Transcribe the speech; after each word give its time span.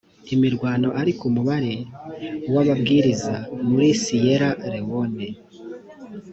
imirwano 0.33 0.89
ariko 1.01 1.21
umubare 1.29 1.73
w 2.53 2.55
ababwiriza 2.61 3.35
muri 3.67 3.89
siyera 4.01 4.49
lewone 4.71 5.25